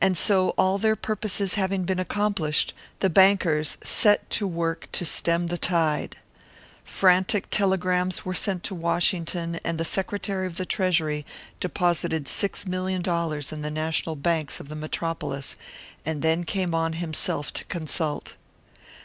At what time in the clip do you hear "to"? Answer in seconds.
4.30-4.46, 4.92-5.04, 8.62-8.76, 17.54-17.64